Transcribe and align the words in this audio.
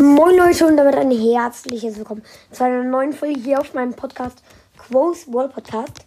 Moin 0.00 0.36
Leute 0.36 0.64
und 0.64 0.76
damit 0.76 0.94
ein 0.94 1.10
herzliches 1.10 1.96
Willkommen 1.96 2.22
zu 2.52 2.62
einer 2.62 2.84
neuen 2.84 3.12
Folge 3.12 3.40
hier 3.40 3.58
auf 3.58 3.74
meinem 3.74 3.94
Podcast 3.94 4.44
Quo's 4.76 5.26
Wall 5.26 5.48
Podcast. 5.48 6.04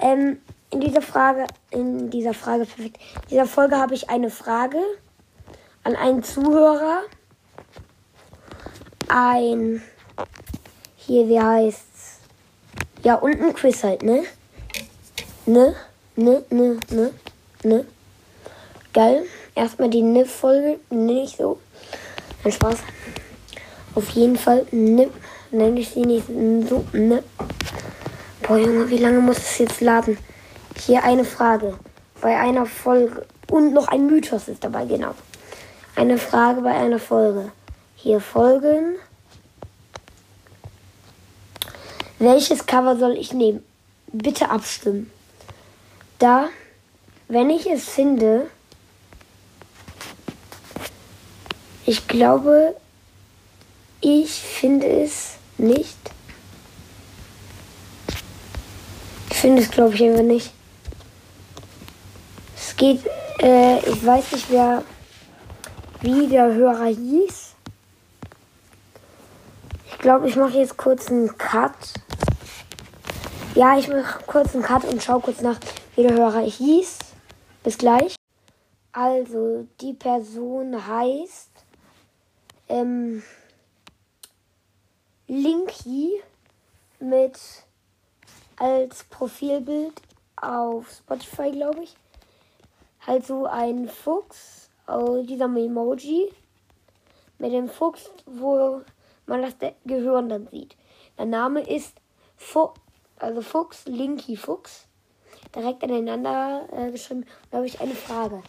Ähm, 0.00 0.38
in 0.70 0.78
dieser 0.78 1.02
Frage, 1.02 1.48
in 1.72 2.08
dieser 2.10 2.34
Frage, 2.34 2.66
perfekt, 2.66 3.00
in 3.22 3.28
dieser 3.30 3.46
Folge 3.46 3.76
habe 3.76 3.94
ich 3.94 4.08
eine 4.08 4.30
Frage 4.30 4.78
an 5.82 5.96
einen 5.96 6.22
Zuhörer. 6.22 7.00
Ein, 9.08 9.82
hier, 10.94 11.26
wie 11.26 11.40
heißt's? 11.40 12.20
Ja, 13.02 13.16
und 13.16 13.42
ein 13.42 13.54
Quiz 13.54 13.82
halt, 13.82 14.04
ne? 14.04 14.22
Ne, 15.46 15.74
ne, 16.14 16.44
ne, 16.50 16.78
ne, 16.90 17.10
ne. 17.64 17.86
Geil. 18.92 19.26
Erstmal 19.56 19.90
die 19.90 20.02
Ne-Folge, 20.02 20.78
nicht 20.90 21.38
so. 21.38 21.58
Ein 22.44 22.52
Spaß. 22.52 22.78
Auf 24.00 24.08
jeden 24.12 24.38
Fall, 24.38 24.66
ne, 24.70 25.10
nenne 25.50 25.78
ich 25.78 25.90
sie 25.90 26.06
nicht 26.06 26.26
so, 26.26 26.86
ne. 26.94 27.22
Boah, 28.40 28.56
Junge, 28.56 28.88
wie 28.88 28.96
lange 28.96 29.20
muss 29.20 29.36
es 29.36 29.58
jetzt 29.58 29.82
laden? 29.82 30.16
Hier 30.74 31.04
eine 31.04 31.22
Frage. 31.22 31.78
Bei 32.22 32.38
einer 32.38 32.64
Folge. 32.64 33.26
Und 33.50 33.74
noch 33.74 33.88
ein 33.88 34.06
Mythos 34.06 34.48
ist 34.48 34.64
dabei, 34.64 34.86
genau. 34.86 35.14
Eine 35.96 36.16
Frage 36.16 36.62
bei 36.62 36.70
einer 36.70 36.98
Folge. 36.98 37.52
Hier 37.94 38.22
folgen. 38.22 38.94
Welches 42.18 42.64
Cover 42.64 42.96
soll 42.96 43.18
ich 43.18 43.34
nehmen? 43.34 43.62
Bitte 44.06 44.48
abstimmen. 44.48 45.10
Da, 46.18 46.48
wenn 47.28 47.50
ich 47.50 47.66
es 47.66 47.86
finde, 47.86 48.46
ich 51.84 52.08
glaube, 52.08 52.76
ich 54.00 54.30
finde 54.30 54.86
es 54.86 55.36
nicht. 55.58 55.98
Ich 59.30 59.36
finde 59.36 59.62
es, 59.62 59.70
glaube 59.70 59.94
ich, 59.94 60.02
einfach 60.02 60.22
nicht. 60.22 60.52
Es 62.56 62.76
geht, 62.76 63.00
äh, 63.40 63.78
ich 63.78 64.04
weiß 64.04 64.32
nicht, 64.32 64.50
wer, 64.50 64.84
wie 66.00 66.28
der 66.28 66.54
Hörer 66.54 66.86
hieß. 66.86 67.54
Ich 69.90 69.98
glaube, 69.98 70.28
ich 70.28 70.36
mache 70.36 70.58
jetzt 70.58 70.76
kurz 70.76 71.08
einen 71.08 71.36
Cut. 71.36 71.74
Ja, 73.54 73.78
ich 73.78 73.88
mache 73.88 74.22
kurz 74.26 74.54
einen 74.54 74.62
Cut 74.62 74.84
und 74.84 75.02
schaue 75.02 75.20
kurz 75.20 75.40
nach, 75.40 75.58
wie 75.94 76.02
der 76.02 76.14
Hörer 76.14 76.40
hieß. 76.40 76.98
Bis 77.62 77.76
gleich. 77.76 78.16
Also, 78.92 79.66
die 79.80 79.92
Person 79.92 80.86
heißt 80.86 81.50
ähm, 82.68 83.22
Linky 85.30 86.20
mit 86.98 87.38
als 88.56 89.04
Profilbild 89.04 90.02
auf 90.34 90.90
Spotify, 90.90 91.52
glaube 91.52 91.84
ich. 91.84 91.94
Halt 93.06 93.24
so 93.24 93.46
ein 93.46 93.88
Fuchs, 93.88 94.70
oh, 94.88 95.22
dieser 95.22 95.44
Emoji 95.44 96.32
mit 97.38 97.52
dem 97.52 97.68
Fuchs, 97.68 98.10
wo 98.26 98.80
man 99.26 99.42
das 99.42 99.54
Gehirn 99.84 100.30
dann 100.30 100.48
sieht. 100.48 100.76
Der 101.16 101.26
Name 101.26 101.60
ist 101.60 101.94
Fu 102.36 102.70
also 103.20 103.40
Fuchs, 103.40 103.84
Linky 103.86 104.36
Fuchs. 104.36 104.88
Direkt 105.54 105.84
aneinander 105.84 106.68
äh, 106.72 106.90
geschrieben. 106.90 107.24
Da 107.52 107.58
habe 107.58 107.68
ich 107.68 107.80
eine 107.80 107.94
Frage. 107.94 108.42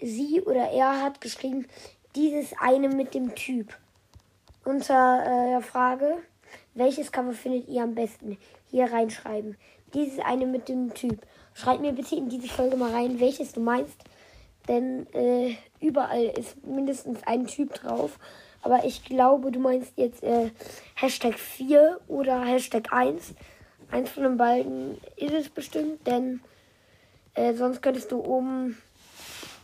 Sie 0.00 0.42
oder 0.42 0.68
er 0.70 1.00
hat 1.00 1.20
geschrieben, 1.20 1.68
dieses 2.16 2.54
eine 2.58 2.88
mit 2.88 3.14
dem 3.14 3.36
Typ. 3.36 3.78
Unter 4.64 5.22
äh, 5.24 5.50
der 5.50 5.62
Frage, 5.62 6.18
welches 6.74 7.10
Cover 7.12 7.32
findet 7.32 7.68
ihr 7.68 7.82
am 7.82 7.94
besten? 7.94 8.36
Hier 8.70 8.92
reinschreiben. 8.92 9.56
Dieses 9.94 10.18
eine 10.20 10.46
mit 10.46 10.68
dem 10.68 10.94
Typ. 10.94 11.20
Schreibt 11.54 11.80
mir 11.80 11.92
bitte 11.92 12.16
in 12.16 12.28
diese 12.28 12.48
Folge 12.48 12.76
mal 12.76 12.92
rein, 12.92 13.20
welches 13.20 13.52
du 13.52 13.60
meinst. 13.60 13.96
Denn 14.68 15.06
äh, 15.14 15.56
überall 15.80 16.24
ist 16.24 16.64
mindestens 16.64 17.20
ein 17.26 17.46
Typ 17.46 17.74
drauf. 17.74 18.18
Aber 18.62 18.84
ich 18.84 19.04
glaube, 19.04 19.50
du 19.50 19.58
meinst 19.58 19.92
jetzt 19.96 20.22
äh, 20.22 20.50
Hashtag 20.94 21.38
4 21.38 21.98
oder 22.08 22.44
Hashtag 22.44 22.92
1. 22.92 23.34
Eins 23.90 24.10
von 24.10 24.22
den 24.22 24.36
beiden 24.36 24.98
ist 25.16 25.32
es 25.32 25.48
bestimmt, 25.48 26.06
denn 26.06 26.40
äh, 27.34 27.54
sonst 27.54 27.82
könntest 27.82 28.12
du 28.12 28.22
oben 28.22 28.76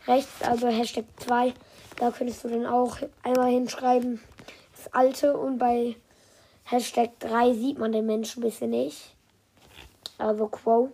rechts, 0.09 0.43
also 0.43 0.69
Hashtag 0.69 1.05
2, 1.19 1.53
da 1.99 2.11
könntest 2.11 2.43
du 2.43 2.49
dann 2.49 2.67
auch 2.67 2.97
einmal 3.23 3.51
hinschreiben, 3.51 4.21
alte 4.95 5.37
und 5.37 5.59
bei 5.59 5.97
Hashtag 6.65 7.19
3 7.21 7.55
sieht 7.55 7.79
man 7.79 7.93
den 7.93 8.07
Menschen 8.07 8.43
ein 8.43 8.47
bisschen 8.47 8.71
nicht. 8.71 9.15
Also 10.19 10.49
Quo. 10.49 10.91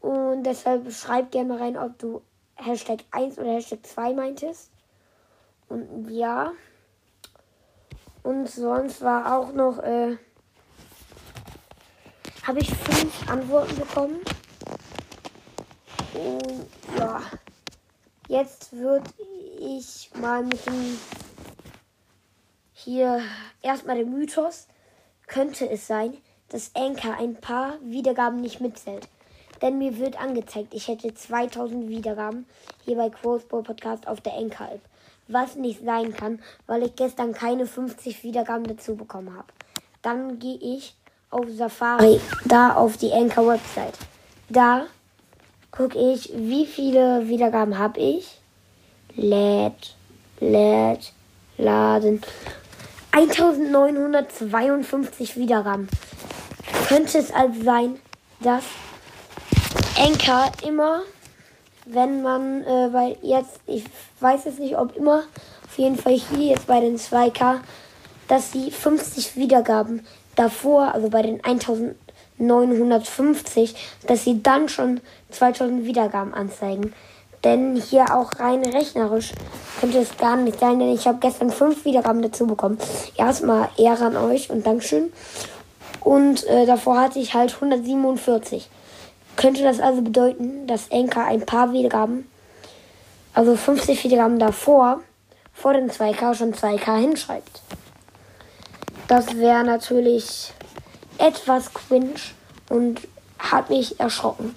Und 0.00 0.44
deshalb 0.44 0.90
schreib 0.92 1.30
gerne 1.30 1.58
rein, 1.58 1.76
ob 1.76 1.98
du 1.98 2.22
Hashtag 2.56 3.00
1 3.10 3.38
oder 3.38 3.52
Hashtag 3.52 3.86
2 3.86 4.12
meintest. 4.14 4.70
Und 5.68 6.10
ja. 6.10 6.52
Und 8.22 8.48
sonst 8.48 9.02
war 9.02 9.38
auch 9.38 9.52
noch, 9.52 9.78
äh, 9.78 10.16
habe 12.42 12.58
ich 12.58 12.74
fünf 12.74 13.30
Antworten 13.30 13.76
bekommen. 13.76 14.20
Und 16.14 16.66
ja. 16.98 17.20
Jetzt 18.28 18.72
wird 18.72 19.02
ich 19.60 20.10
mal 20.18 20.42
mit 20.42 20.66
dem 20.66 20.98
hier 22.84 23.20
erstmal 23.62 23.96
der 23.96 24.06
Mythos. 24.06 24.66
Könnte 25.26 25.68
es 25.68 25.86
sein, 25.86 26.16
dass 26.50 26.74
Anchor 26.74 27.16
ein 27.18 27.36
paar 27.36 27.74
Wiedergaben 27.82 28.40
nicht 28.40 28.60
mitzählt? 28.60 29.08
Denn 29.62 29.78
mir 29.78 29.98
wird 29.98 30.20
angezeigt, 30.20 30.74
ich 30.74 30.88
hätte 30.88 31.14
2000 31.14 31.88
Wiedergaben 31.88 32.46
hier 32.84 32.96
bei 32.96 33.08
Quoteball 33.08 33.62
Podcast 33.62 34.06
auf 34.06 34.20
der 34.20 34.34
Anchor 34.34 34.68
App. 34.72 34.80
Was 35.26 35.56
nicht 35.56 35.82
sein 35.82 36.14
kann, 36.14 36.42
weil 36.66 36.82
ich 36.82 36.96
gestern 36.96 37.32
keine 37.32 37.66
50 37.66 38.22
Wiedergaben 38.24 38.64
dazu 38.64 38.94
bekommen 38.94 39.34
habe. 39.34 39.48
Dann 40.02 40.38
gehe 40.38 40.58
ich 40.58 40.94
auf 41.30 41.46
Safari, 41.48 42.20
da 42.44 42.74
auf 42.74 42.98
die 42.98 43.12
Anchor 43.12 43.48
Website. 43.48 43.96
Da 44.50 44.86
gucke 45.70 45.98
ich, 45.98 46.30
wie 46.36 46.66
viele 46.66 47.26
Wiedergaben 47.26 47.78
habe 47.78 48.00
ich 48.00 48.38
lädt, 49.16 49.96
lädt, 50.40 51.12
laden. 51.56 52.20
1952 53.14 55.36
Wiedergaben. 55.36 55.88
Könnte 56.88 57.18
es 57.18 57.32
also 57.32 57.62
sein, 57.62 58.00
dass 58.40 58.64
Enker 59.96 60.50
immer, 60.66 61.02
wenn 61.86 62.22
man, 62.22 62.64
äh, 62.64 62.92
weil 62.92 63.16
jetzt, 63.22 63.60
ich 63.68 63.84
weiß 64.18 64.46
es 64.46 64.58
nicht, 64.58 64.76
ob 64.76 64.96
immer, 64.96 65.22
auf 65.64 65.78
jeden 65.78 65.96
Fall 65.96 66.14
hier 66.14 66.54
jetzt 66.54 66.66
bei 66.66 66.80
den 66.80 66.98
2K, 66.98 67.60
dass 68.26 68.50
sie 68.50 68.72
50 68.72 69.36
Wiedergaben 69.36 70.04
davor, 70.34 70.92
also 70.92 71.08
bei 71.08 71.22
den 71.22 71.38
1950, 71.44 73.76
dass 74.08 74.24
sie 74.24 74.42
dann 74.42 74.68
schon 74.68 75.00
2000 75.30 75.84
Wiedergaben 75.84 76.34
anzeigen. 76.34 76.92
Denn 77.44 77.76
hier 77.76 78.16
auch 78.16 78.40
rein 78.40 78.64
rechnerisch 78.64 79.32
könnte 79.78 79.98
es 79.98 80.16
gar 80.16 80.36
nicht 80.36 80.58
sein, 80.58 80.78
denn 80.78 80.94
ich 80.94 81.06
habe 81.06 81.18
gestern 81.20 81.50
fünf 81.50 81.84
Wiedergaben 81.84 82.22
dazu 82.22 82.46
bekommen. 82.46 82.78
Erstmal 83.16 83.68
Ehre 83.76 84.06
an 84.06 84.16
euch 84.16 84.50
und 84.50 84.66
Dankeschön. 84.66 85.12
Und 86.00 86.44
äh, 86.46 86.64
davor 86.66 86.98
hatte 86.98 87.18
ich 87.18 87.34
halt 87.34 87.54
147. 87.54 88.68
Könnte 89.36 89.62
das 89.62 89.80
also 89.80 90.02
bedeuten, 90.02 90.66
dass 90.66 90.88
Enka 90.88 91.24
ein 91.24 91.44
paar 91.44 91.72
Wiedergaben, 91.72 92.28
also 93.34 93.56
50 93.56 94.04
Wiedergaben 94.04 94.38
davor, 94.38 95.00
vor 95.52 95.72
den 95.72 95.90
2K 95.90 96.34
schon 96.34 96.54
2K 96.54 96.98
hinschreibt? 96.98 97.62
Das 99.08 99.36
wäre 99.36 99.64
natürlich 99.64 100.52
etwas 101.18 101.72
cringe 101.74 102.14
und 102.70 103.02
hat 103.38 103.70
mich 103.70 103.98
erschrocken. 104.00 104.54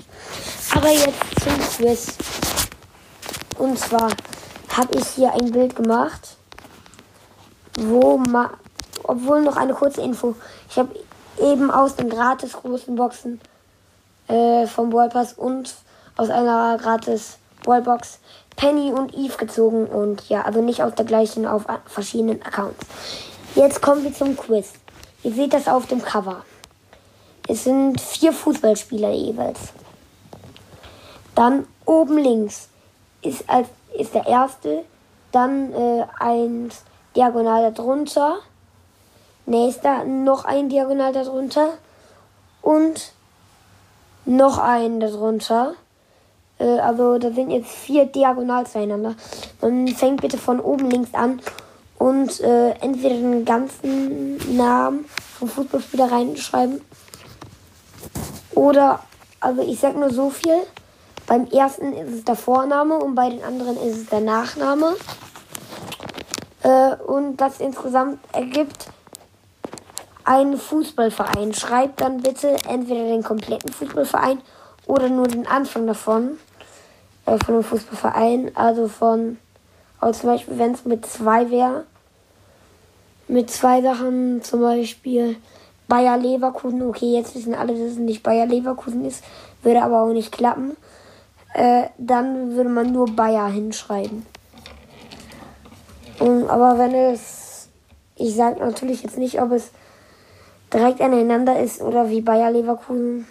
Aber 0.73 0.89
jetzt 0.89 1.41
zum 1.41 1.53
Quiz. 1.59 2.17
Und 3.57 3.79
zwar 3.79 4.09
habe 4.75 4.97
ich 4.97 5.07
hier 5.07 5.33
ein 5.33 5.51
Bild 5.51 5.75
gemacht, 5.75 6.37
wo 7.79 8.17
ma 8.17 8.51
obwohl 9.03 9.41
noch 9.41 9.55
eine 9.55 9.73
kurze 9.73 10.01
Info. 10.01 10.35
Ich 10.69 10.77
habe 10.77 10.89
eben 11.39 11.71
aus 11.71 11.95
den 11.95 12.09
gratis 12.09 12.53
großen 12.53 12.95
Boxen 12.95 13.39
äh, 14.27 14.67
vom 14.67 14.89
Ballpass 14.89 15.33
und 15.33 15.73
aus 16.17 16.29
einer 16.29 16.77
gratis 16.77 17.37
Ballbox 17.63 18.19
Penny 18.55 18.91
und 18.91 19.13
Eve 19.13 19.37
gezogen 19.37 19.85
und 19.85 20.27
ja, 20.29 20.41
also 20.41 20.61
nicht 20.61 20.81
aus 20.81 20.95
der 20.95 21.05
gleichen, 21.05 21.45
auf 21.45 21.65
verschiedenen 21.85 22.41
Accounts. 22.41 22.85
Jetzt 23.55 23.81
kommen 23.81 24.03
wir 24.03 24.13
zum 24.13 24.35
Quiz. 24.35 24.73
Ihr 25.23 25.33
seht 25.33 25.53
das 25.53 25.67
auf 25.67 25.85
dem 25.85 26.01
Cover. 26.01 26.43
Es 27.47 27.63
sind 27.63 28.01
vier 28.01 28.33
Fußballspieler 28.33 29.11
jeweils. 29.11 29.59
Dann 31.35 31.67
oben 31.85 32.17
links 32.17 32.69
ist, 33.21 33.49
als, 33.49 33.67
ist 33.97 34.13
der 34.13 34.27
erste, 34.27 34.83
dann 35.31 35.73
äh, 35.73 36.05
eins 36.19 36.83
diagonal 37.15 37.71
darunter. 37.73 38.37
Nächster, 39.45 40.03
noch 40.03 40.45
ein 40.45 40.69
diagonal 40.69 41.13
darunter. 41.13 41.73
Und 42.61 43.13
noch 44.25 44.57
ein 44.57 44.99
darunter. 44.99 45.73
Äh, 46.59 46.79
also 46.79 47.17
da 47.17 47.31
sind 47.31 47.51
jetzt 47.51 47.71
vier 47.71 48.05
diagonal 48.05 48.67
zueinander. 48.67 49.15
Man 49.61 49.87
fängt 49.87 50.21
bitte 50.21 50.37
von 50.37 50.59
oben 50.59 50.89
links 50.89 51.13
an 51.13 51.41
und 51.97 52.39
äh, 52.41 52.71
entweder 52.81 53.15
den 53.15 53.45
ganzen 53.45 54.57
Namen 54.57 55.05
vom 55.37 55.47
Fußballspieler 55.47 56.11
reinschreiben. 56.11 56.81
Oder, 58.53 58.99
also 59.39 59.61
ich 59.61 59.79
sag 59.79 59.95
nur 59.95 60.11
so 60.11 60.29
viel. 60.29 60.57
Beim 61.27 61.45
ersten 61.47 61.91
ist 61.91 62.13
es 62.13 62.23
der 62.23 62.35
Vorname 62.35 62.97
und 62.97 63.13
bei 63.13 63.29
den 63.29 63.43
anderen 63.43 63.75
ist 63.75 63.97
es 63.97 64.05
der 64.07 64.21
Nachname. 64.21 64.95
Äh, 66.63 66.95
und 66.95 67.37
das 67.37 67.59
insgesamt 67.59 68.19
ergibt 68.33 68.87
einen 70.23 70.57
Fußballverein. 70.57 71.53
Schreibt 71.53 71.99
dann 71.99 72.21
bitte 72.21 72.55
entweder 72.67 73.03
den 73.03 73.23
kompletten 73.23 73.71
Fußballverein 73.73 74.41
oder 74.85 75.09
nur 75.09 75.27
den 75.27 75.45
Anfang 75.45 75.85
davon. 75.85 76.39
Äh, 77.25 77.37
von 77.43 77.55
dem 77.55 77.63
Fußballverein. 77.63 78.51
Also 78.55 78.87
von, 78.87 79.37
also 79.99 80.21
zum 80.21 80.29
Beispiel, 80.29 80.57
wenn 80.57 80.71
es 80.71 80.85
mit 80.85 81.05
zwei 81.05 81.51
wäre. 81.51 81.85
Mit 83.27 83.51
zwei 83.51 83.81
Sachen, 83.81 84.41
zum 84.41 84.61
Beispiel 84.61 85.35
Bayer 85.89 86.17
Leverkusen. 86.17 86.81
Okay, 86.83 87.13
jetzt 87.13 87.35
wissen 87.35 87.53
alle, 87.53 87.73
dass 87.73 87.91
es 87.91 87.97
nicht 87.97 88.23
Bayer 88.23 88.45
Leverkusen 88.45 89.03
ist. 89.03 89.25
Würde 89.61 89.83
aber 89.83 90.03
auch 90.03 90.13
nicht 90.13 90.31
klappen. 90.31 90.77
Äh, 91.53 91.87
dann 91.97 92.55
würde 92.55 92.69
man 92.69 92.91
nur 92.91 93.07
Bayer 93.15 93.47
hinschreiben. 93.47 94.25
Und, 96.19 96.49
aber 96.49 96.77
wenn 96.77 96.93
es, 96.93 97.69
ich 98.15 98.35
sage 98.35 98.59
natürlich 98.59 99.03
jetzt 99.03 99.17
nicht, 99.17 99.41
ob 99.41 99.51
es 99.51 99.71
direkt 100.73 101.01
aneinander 101.01 101.59
ist 101.59 101.81
oder 101.81 102.09
wie 102.09 102.21
Bayer 102.21 102.51
Leverkusen 102.51 103.27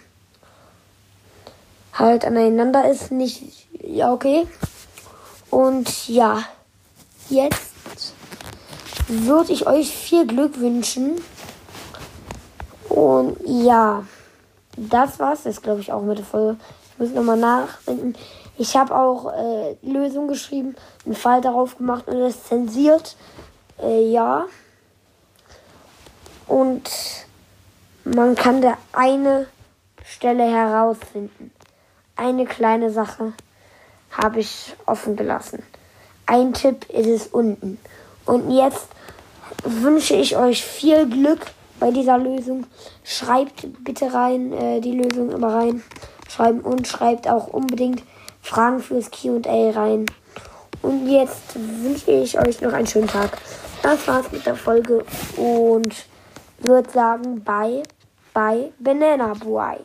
halt 1.93 2.25
aneinander 2.25 2.89
ist, 2.89 3.11
nicht, 3.11 3.67
ja, 3.81 4.13
okay. 4.13 4.47
Und 5.49 6.07
ja, 6.07 6.43
jetzt 7.29 7.73
würde 9.07 9.53
ich 9.53 9.67
euch 9.67 9.95
viel 9.95 10.27
Glück 10.27 10.59
wünschen. 10.59 11.21
Und 12.89 13.37
ja, 13.45 14.03
das 14.75 15.19
war's 15.19 15.43
jetzt, 15.45 15.63
glaube 15.63 15.81
ich, 15.81 15.91
auch 15.91 16.01
mit 16.01 16.17
der 16.17 16.25
Folge. 16.25 16.57
Ich 16.97 16.99
muss 16.99 17.11
nochmal 17.11 17.37
nachdenken. 17.37 18.15
Ich 18.57 18.75
habe 18.75 18.95
auch 18.95 19.31
äh, 19.31 19.75
Lösungen 19.83 20.27
geschrieben, 20.27 20.75
einen 21.05 21.13
Fall 21.13 21.41
darauf 21.41 21.77
gemacht 21.77 22.07
und 22.07 22.17
es 22.17 22.43
zensiert. 22.45 23.15
Äh, 23.79 24.09
ja. 24.09 24.45
Und 26.47 26.89
man 28.03 28.33
kann 28.33 28.63
da 28.63 28.79
eine 28.93 29.45
Stelle 30.03 30.43
herausfinden. 30.43 31.51
Eine 32.15 32.45
kleine 32.45 32.89
Sache 32.89 33.33
habe 34.09 34.39
ich 34.39 34.75
offen 34.87 35.15
gelassen. 35.15 35.61
Ein 36.25 36.53
Tipp 36.53 36.89
ist 36.89 37.07
es 37.07 37.27
unten. 37.27 37.77
Und 38.25 38.49
jetzt 38.49 38.87
wünsche 39.63 40.15
ich 40.15 40.35
euch 40.35 40.63
viel 40.63 41.07
Glück 41.07 41.45
bei 41.79 41.91
dieser 41.91 42.17
Lösung. 42.17 42.65
Schreibt 43.03 43.67
bitte 43.83 44.11
rein, 44.11 44.51
äh, 44.51 44.81
die 44.81 44.93
Lösung 44.93 45.29
immer 45.29 45.53
rein. 45.53 45.83
Schreiben 46.37 46.61
und 46.61 46.87
schreibt 46.87 47.27
auch 47.27 47.47
unbedingt 47.47 48.03
Fragen 48.43 48.79
fürs 48.79 49.09
QA 49.09 49.71
rein. 49.71 50.05
Und 50.83 51.07
jetzt 51.07 51.55
wünsche 51.55 52.11
ich 52.11 52.37
euch 52.37 52.61
noch 52.61 52.73
einen 52.73 52.85
schönen 52.85 53.07
Tag. 53.07 53.39
Das 53.81 54.07
war's 54.07 54.31
mit 54.31 54.45
der 54.45 54.55
Folge 54.55 55.03
und 55.35 55.95
würde 56.59 56.89
sagen, 56.91 57.43
bye 57.43 57.81
bei 58.33 58.71
Banana 58.79 59.33
Boy. 59.33 59.77